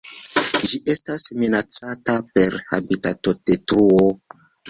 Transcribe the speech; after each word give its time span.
Ĝi 0.69 0.79
estas 0.93 1.25
minacata 1.41 2.15
per 2.37 2.57
habitatodetruo. 2.71 4.09